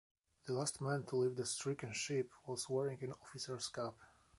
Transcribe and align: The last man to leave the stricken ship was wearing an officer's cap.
The 0.47 0.53
last 0.53 0.81
man 0.81 1.03
to 1.03 1.15
leave 1.15 1.35
the 1.35 1.45
stricken 1.45 1.93
ship 1.93 2.31
was 2.47 2.67
wearing 2.67 3.03
an 3.03 3.11
officer's 3.21 3.67
cap. 3.67 3.93